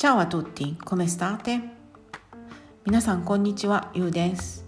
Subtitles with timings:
[0.00, 1.60] Ciao a tutti, come state?
[2.86, 4.64] 皆さんこんにちは、ゆうです。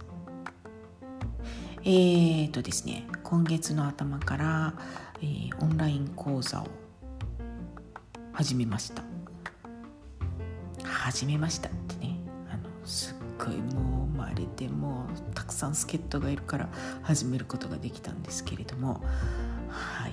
[1.84, 4.74] えーとですね、今月の頭から、
[5.22, 6.66] えー、オンライン講座を
[8.34, 9.02] 始めました。
[10.84, 12.18] 始めましたってね、
[12.50, 16.68] あのすっごいもう生まれてもうたくさん助っ人がいるから
[17.00, 19.02] 始めることができたんですけれども、
[19.70, 20.12] はい。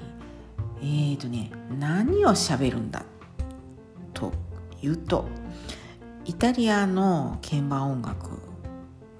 [0.80, 3.04] えーとね、何を喋るんだ
[4.14, 4.32] と
[4.82, 5.26] いうと
[6.26, 8.40] イタリアの鍵盤音楽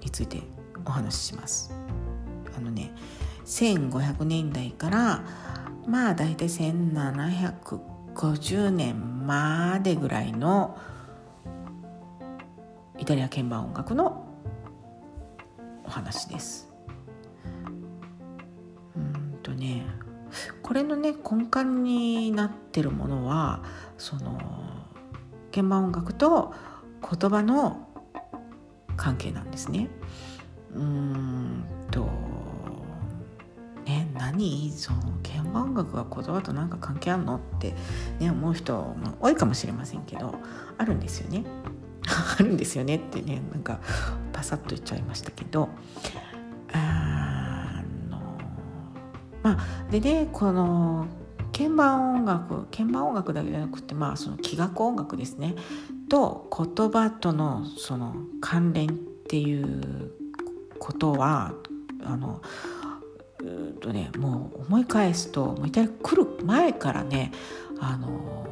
[0.00, 0.42] について
[0.84, 1.74] お話しします。
[2.56, 2.92] あのね
[3.44, 5.24] 1500年代から
[5.86, 10.78] まあ大体1750年までぐらいの
[12.98, 14.26] イタリア鍵盤音楽の
[15.84, 16.70] お話です。
[18.96, 19.84] うんとね
[20.62, 23.62] これのね根幹になってるものは
[23.98, 24.59] その
[25.52, 26.54] 鍵盤音楽と
[27.02, 27.88] 言葉の
[28.96, 29.88] 関係なんですね。
[30.74, 32.08] うんと
[33.84, 37.74] ね何その鍵盤音楽が言葉と何か関係あるのって、
[38.20, 40.34] ね、思う人も多いかもしれませんけど
[40.78, 41.44] あるんですよね。
[42.38, 43.80] あるんですよねってねなんか
[44.32, 45.68] パサッと言っちゃいましたけど
[46.72, 48.18] あの
[49.42, 51.06] まあでねこの
[51.60, 55.56] 鍵盤音楽鍵盤音楽だけじゃなくてまあその器楽音楽ですね
[56.08, 58.92] と言葉とのその関連っ
[59.28, 60.10] ていう
[60.78, 61.52] ことは
[62.02, 62.40] あの
[63.40, 67.30] うとねもう思い返すともうイタリア来る前からね
[67.78, 68.46] あの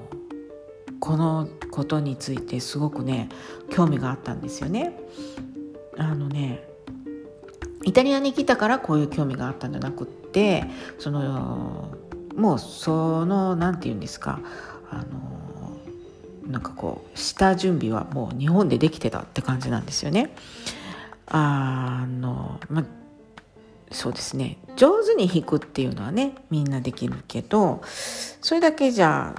[1.01, 3.31] このことについてすごくね
[3.71, 4.93] 興味があったんですよね。
[5.97, 6.63] あのね
[7.85, 10.65] イタリアに来たからこういう興味があったんじゃなくって
[10.99, 11.97] その
[12.39, 14.41] もうその何て言うんですか
[14.91, 15.03] あの
[16.51, 20.35] なんかこう下準備はもう日本でできてたって感じなんですよね。
[21.27, 22.85] あのま
[23.91, 29.35] そうですね上手に弾くっていうのはねみんなできるけどそれだけじゃ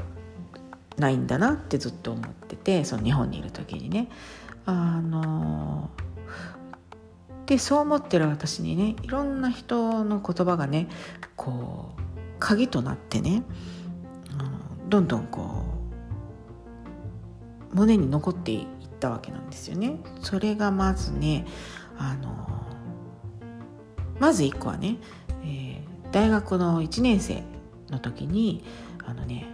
[0.98, 4.10] ないんだなってずっと思っててその日本にいる時にね。
[4.66, 5.90] あの
[7.48, 10.88] でそう思ってる私にねいろんな人の言葉がね
[11.36, 12.09] こう
[12.40, 13.44] 鍵となってね、
[14.82, 15.66] うん、どんどんこ
[17.72, 18.68] う胸に残っていっ
[19.00, 20.00] たわけなんですよね。
[20.22, 21.46] それがまずね
[21.98, 22.48] あの
[24.20, 24.98] まず1個はね、
[25.44, 27.44] えー、大学の1年生
[27.90, 28.64] の時に
[29.06, 29.46] あのね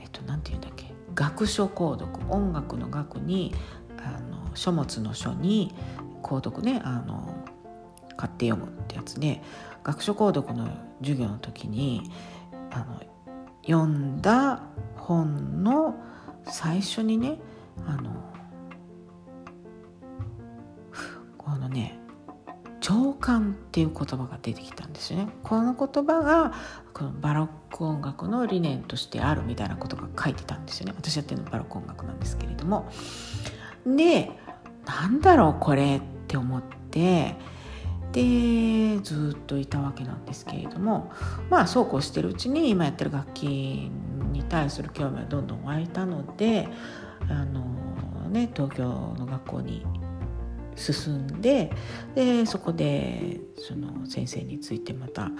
[0.00, 3.54] えっと何て言うんだっけ学書購読音楽の楽に
[3.98, 5.74] あの書物の書に
[6.22, 7.34] 購読ねあの
[8.16, 9.42] 買って読むってやつで
[9.84, 10.68] 学書購読の
[11.00, 12.10] 授業の時に
[12.70, 13.02] あの
[13.64, 14.62] 読んだ
[14.96, 15.94] 本の
[16.44, 17.38] 最初にね
[17.86, 18.12] あの
[21.38, 21.98] このね
[22.80, 25.28] 長官っていう言葉が出てきたんですよね。
[25.44, 26.52] この言葉が
[26.92, 30.94] このバロック音楽の理念としてあるみたいなことが書いてたんですよね。
[30.96, 32.90] 私やってるのバロック音楽なんですけれども。
[33.86, 34.30] で
[34.84, 37.36] なんだろうこれって思って
[38.12, 41.10] でずっといたわけなんですけれども
[41.50, 46.68] まあそうこうしてるうちに今やってる楽器に対する興味はどんどん湧いたので
[47.28, 47.64] あの、
[48.30, 49.84] ね、東京の学校に
[50.76, 51.70] 進んで
[52.14, 55.30] でそこでその先生についてまたあ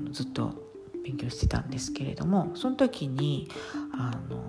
[0.00, 0.70] のずっと
[1.04, 3.48] 勉強してたんですけれどもその時に
[3.92, 4.42] あの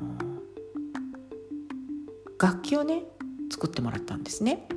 [2.39, 3.03] 楽器をね
[3.51, 4.67] 作ってもらったんですね。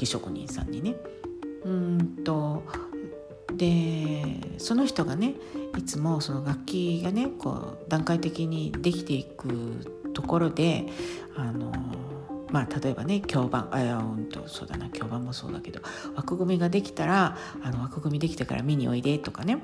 [0.00, 0.96] 楽器職人さんにね。
[1.64, 2.62] うんと
[3.54, 5.34] でその人がね
[5.76, 10.86] いつもその楽器がねこう段階的にできていくところで
[11.36, 11.70] あの
[12.50, 15.82] まあ例えばね響板あうんとそうだな響板もそうだけど
[16.16, 19.58] 枠組みができたらあの枠組みできてから見においでとかね。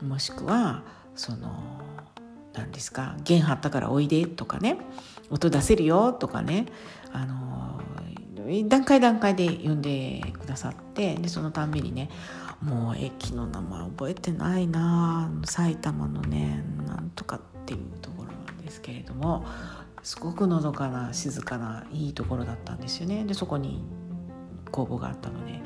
[0.00, 0.82] もしくは
[1.16, 1.80] その
[2.52, 4.78] 何ですか弦張ったからおいでとかね。
[5.30, 6.66] 音出せるよとかね。
[7.12, 7.80] あの
[8.66, 12.10] 段階段階で呼んでくださってでそのたんびにね
[12.62, 19.44] もう駅の名前覚えてないな埼玉のねなんとかっていうところなんですけれども
[20.02, 23.82] すごくのどかな静かないいところだったんですよねでそこに
[24.70, 25.60] 工房があったので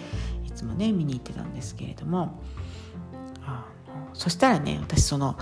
[0.47, 2.43] いつもね見に行ってたんですけれども
[3.45, 5.37] あのそしたらね私その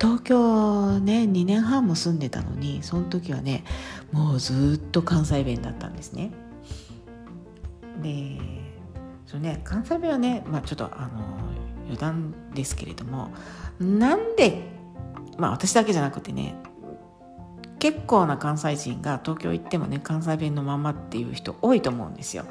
[0.00, 3.64] 東京ね2年半も住んでたのにその時はね
[4.12, 6.30] もうずっと関西弁だったんですね。
[8.02, 8.38] で
[9.26, 11.50] そのね関西弁はね、まあ、ちょっとあの
[11.84, 13.30] 余談ですけれども
[13.78, 14.62] なんで
[15.38, 16.54] まあ私だけじゃなくてね
[17.78, 22.44] 結構な関西人が東京行ってもね関西弁のままっていう人多いと思うんですよ。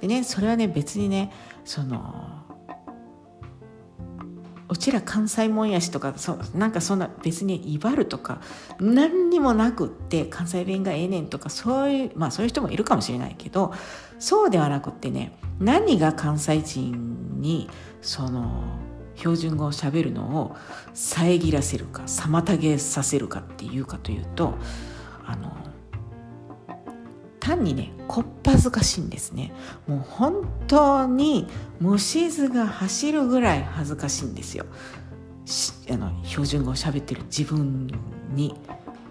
[0.00, 1.32] でねそれはね別にね
[1.64, 2.44] その
[4.74, 8.40] うちら関西もんやしとかそなんかそんな別に威張るとか
[8.80, 13.72] 何にもなくって関西弁がええねんとかそういうまあそういう人もいるかもしれないけど
[14.18, 17.70] そうではなくってね何が関西人に
[18.02, 18.64] その
[19.14, 20.56] 標準語をしゃべるのを
[20.92, 24.58] 遮らせるか妨げさせるかっていうかというと
[25.24, 25.56] あの
[27.44, 29.52] 単にねこっぱずかしいんですね。
[29.86, 31.46] もう本当に
[31.80, 34.64] 虫図が走るぐらい恥ずかしいんですよ。
[35.90, 37.88] あの標準語を喋ってる自分
[38.34, 38.54] に。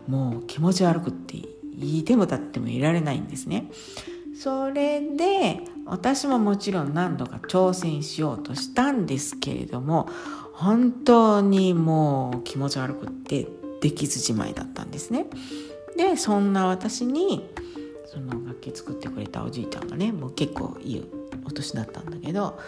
[0.08, 1.38] もう気持ち悪くって
[1.78, 3.70] いても立ってもいられないんですね。
[4.36, 10.10] それで私ももちろん何度か挑戦しようとしたんですけれども
[10.54, 13.48] 本当にもう気持ち悪くって
[13.82, 15.28] できずじまいだったんですね。
[15.96, 17.48] でそんな私に
[18.14, 21.12] その楽器作ってくれたおじいちゃんがねもう結構いい
[21.46, 22.60] お年だったんだけど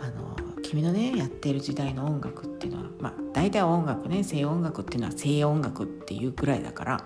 [0.00, 6.96] あの君のねやってる時代の音楽っていうのはまあ大体音楽ね西洋音楽っていうのは西洋音楽っていうくらいだから、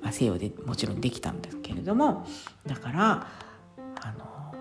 [0.00, 2.26] まあ、西洋でもちろんできたんですけれども
[2.66, 3.26] だから
[4.00, 4.54] あの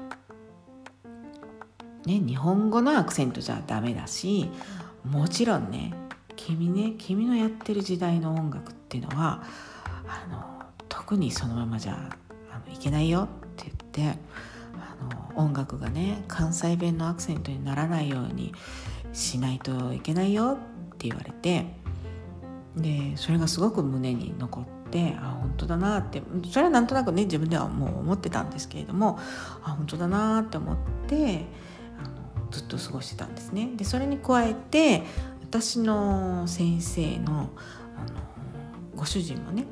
[2.06, 4.50] ね日本語のアクセントじゃダメだし
[5.06, 5.94] もちろんね
[6.36, 9.42] 君ね君のやってる時代の音楽っていうのは
[10.06, 12.10] あの特にそのままじゃ
[12.74, 14.19] いけないよって言って
[14.75, 18.54] あの音楽がね関西弁のアクセントにならないように
[19.14, 20.58] しないといけないよ
[20.94, 21.66] って言われて
[22.75, 26.22] でそれがすごく胸に残ってあ本当だなって
[26.52, 29.20] それはなんとなくね自分ではもう思ってたんですけれども
[29.63, 30.78] あ本当だなって思っ
[31.08, 31.46] て
[32.00, 32.04] あ
[32.42, 33.72] のずっと過ごしてたんですね。
[33.75, 35.04] でそれに加えて
[35.42, 37.50] 私の先生のあの
[38.96, 39.66] ご主人もね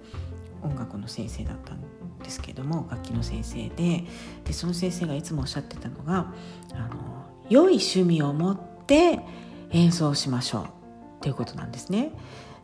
[0.63, 1.81] 音楽の先生だったん
[2.25, 4.03] ですけども楽器の先生で
[4.43, 6.33] でその先生がいつもおっしゃってたのが
[6.73, 9.19] あの良い趣味を持って
[9.69, 10.67] 演奏しましょうっ
[11.21, 12.11] ていうことなんですね。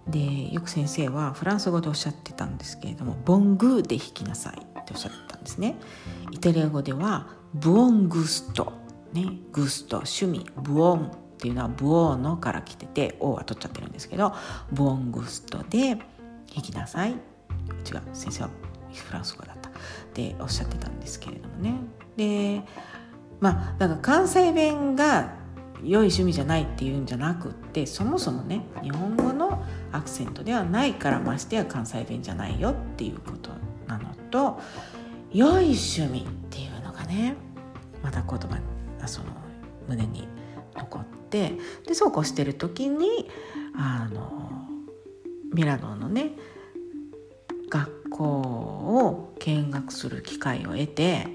[0.07, 5.75] でよく先生はフランス語でおっしゃってたんですけれども「ボングーで弾きなさい」っておっしゃってたんですね。
[6.31, 8.73] イタリア語では「ブオングスト」
[9.13, 14.33] ね「グスト」趣味「ブオン」っていうのは「ブオーノ」から来てて「オ」は取っちゃってるんですけど
[14.73, 15.95] 「ブオングスト」で
[16.53, 17.17] 弾きなさい違う
[18.13, 18.49] 先生は
[18.93, 19.69] フランス語だった。
[19.69, 19.73] っ
[20.13, 21.75] ておっしゃってたんですけれどもね。
[22.17, 22.63] で
[23.39, 25.33] まあだから関西弁が
[25.83, 33.49] 良い趣味じゃないっていうんじゃなくってそもそもね日本語のアクセントではないからましてや関西弁じゃないよっていうこと
[33.87, 34.59] なのと
[35.31, 37.35] 良い趣味っていうのがね
[38.03, 38.59] また言葉
[39.07, 39.27] その
[39.87, 40.27] 胸に
[40.75, 41.57] 残って
[41.87, 43.29] でそうこうしてる時に
[43.75, 44.51] あの
[45.53, 46.33] ミラノのね
[47.69, 51.27] 学校を見学する機会を得て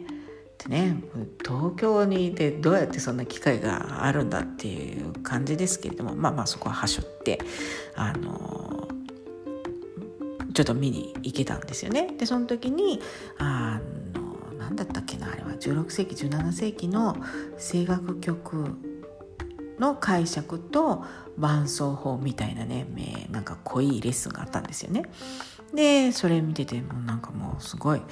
[0.58, 1.02] でね
[1.44, 7.40] 東京にいてどうやってそんな機会があるんだっていう感じですけれどもまあまあそこははしょって
[7.96, 8.88] あの
[10.54, 12.14] ちょっと見に行けたんですよね。
[12.16, 13.00] でその時に
[13.36, 13.78] あ
[14.14, 17.16] の何だったっけなあれは16世紀17世紀の
[17.58, 18.64] 声楽曲
[19.78, 21.04] の解釈と
[21.37, 22.87] 伴奏法みたいなね
[23.30, 25.02] なんか濃いレッスンがあったんですよね。
[25.75, 28.06] でそれ見ててもなんかもうすごい、うん、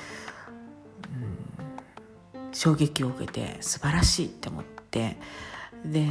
[2.53, 5.17] 衝撃を受けて素晴らしいって思って
[5.85, 6.07] で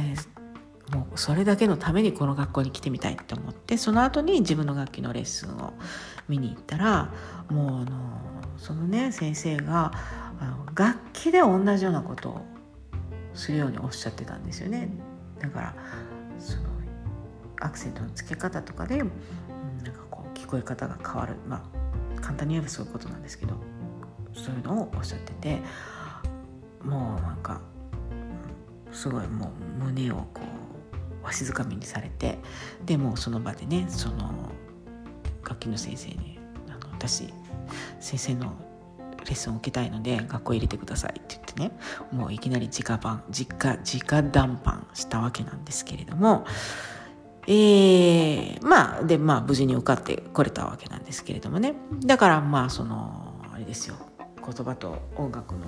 [0.92, 5.72] もうそれだけのためにこの学校に来てみたいって思ってその後に自分の楽器のレッスンを
[6.28, 7.12] 見に行ったら
[7.50, 8.20] もうあの
[8.56, 9.92] そのね先生が
[10.40, 12.40] あの楽器で同じようなことを
[13.34, 14.88] するようにおっしゃってたんですよね。
[15.40, 15.74] だから
[16.38, 16.62] その
[17.60, 19.02] アクセントの付け方とかで、
[20.54, 21.34] こう聞こえ方が変わる。
[21.48, 23.54] まあ簡単に言えばそういうことなんですけど
[24.32, 25.60] そういうのをおっしゃってて
[26.82, 27.60] もうなんか
[28.92, 30.40] すごいもう胸をこ
[31.22, 32.38] うわしづかみにされて
[32.86, 34.50] でもその場でねその
[35.42, 37.32] 楽器の先生にあの私
[38.00, 38.56] 先生の
[39.18, 41.72] レッスンを受けたいので学校入れてくださいって言ってね
[42.10, 46.46] もういきなり直談直直談判したわけなんですけれども
[47.46, 51.74] えー、まあでまあ無事に受かってこれたわけなんですけれどもね。
[52.04, 53.96] だからまあそのあれですよ。
[54.36, 55.66] 言葉と音楽の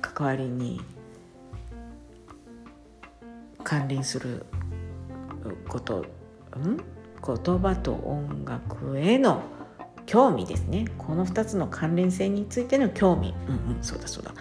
[0.00, 0.80] 関わりに
[3.62, 4.44] 関連する
[5.68, 6.04] こと
[6.58, 6.76] ん？
[6.76, 9.42] 言葉と音楽への
[10.06, 10.86] 興味ですね。
[10.98, 13.34] この2つの関連性についての興味。
[13.48, 14.34] うんうんそうだそうだ。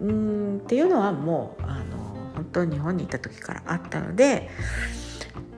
[0.00, 1.98] うんっていうのはもうあの
[2.34, 4.48] 本当日本にいた時からあったので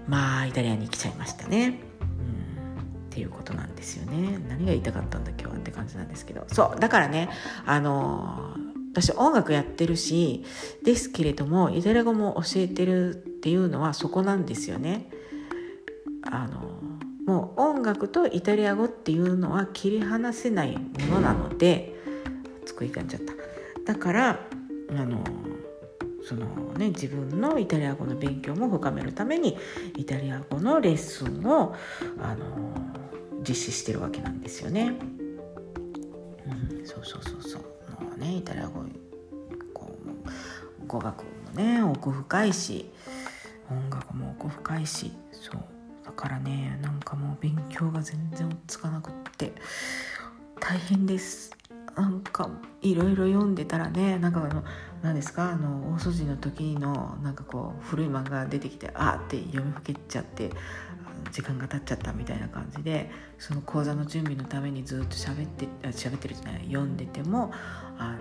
[0.09, 1.81] まあイタリアに来ちゃいましたね。
[2.01, 3.03] うん。
[3.13, 4.39] っていうことなんですよね。
[4.49, 6.45] 何が言いたかったんだ今日はって感じなんですけど。
[6.49, 7.29] そうだからね
[7.67, 8.57] あの
[8.93, 10.45] 私音楽やってるし
[10.85, 15.11] ですけれどもイタリア語も教えてるっていうのはそこなんですよね。
[16.31, 16.73] あの
[17.27, 21.95] もう音楽とイタリア語っていうのは切り離せないものなので
[22.67, 23.33] 作りかんじゃった。
[23.93, 24.41] だから
[24.91, 25.25] あの
[26.25, 29.59] そのね自分のイタリア語の勉強も深めるために
[29.97, 31.75] イタリア語のレッスンを
[32.21, 32.47] あの
[33.47, 34.95] 実施してるわけなんですよね。
[36.47, 37.63] うん、そうそうそうそう
[38.05, 38.83] もうねイタリア語
[39.75, 39.91] こ
[40.85, 42.91] う語学もね奥深いし
[43.71, 45.65] 音楽も奥深いしそう
[46.05, 49.53] だからねなんかもう勉強が全然追っつかなくって
[50.61, 51.51] 大変です。
[51.97, 52.49] なんか
[52.81, 54.65] いろいろ読んでたらねなんかあの
[55.03, 60.51] 何ですかあの大掃除の時のなんかこう古い漫画が出てきてあって読みふけちゃって
[61.31, 67.53] 時間が経っちゃったみたいな感じでその講座の準備のためにずっと喋って喋ってるじゃない読んでても
[67.99, 68.17] あ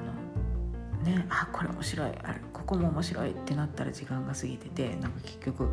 [1.04, 5.68] のねあこれ面白いあれここも面白いってなったら時間が過ぎててなんか結局あ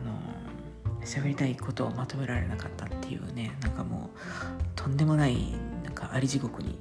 [0.00, 0.16] の
[1.04, 4.18] 喋りたいことをまとめられなかったっていうねなんかもう
[4.74, 5.52] とんでもない
[5.84, 6.78] なんかあり地獄に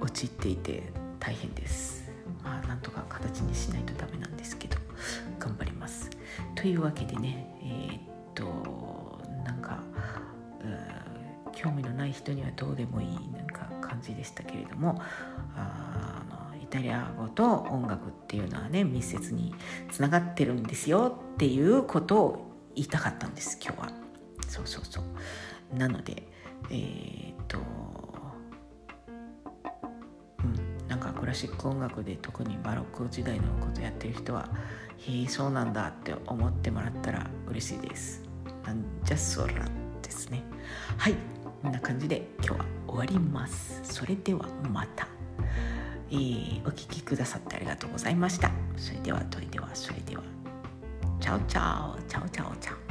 [0.00, 2.10] 陥っていて大変です。
[2.42, 4.78] まあ、なんとか形にしないとダメなんですけど
[5.38, 6.10] 頑張ります。
[6.54, 8.00] というわけでねえー、っ
[8.34, 9.82] となんか
[11.60, 15.02] 興味のない人にはどうでもいいなんか感じでしたけれども
[15.54, 19.54] あのイタリア語と音楽っていうのはね密接に
[19.90, 23.88] つながってるんですよっていうことを言いたかったんです今日は。
[24.48, 26.26] そうそうそうなので
[26.70, 27.58] えー、っと
[31.30, 34.48] ラシック音楽で特にバロック時代のことやってる人は
[34.98, 38.22] 「へえそうなんだ」って思ってもらったら嬉しいです。
[38.64, 39.54] なんじゃそら
[40.02, 40.42] ですね。
[40.98, 41.14] はい
[41.62, 43.80] こんな感じで今日は終わります。
[43.84, 45.06] それではまた。
[46.10, 48.50] えー、お聴きくださってありがとうございました。
[48.76, 50.24] それでは、といでは、それでは。
[51.20, 52.89] Ciao ciao, ciao ciao ciao。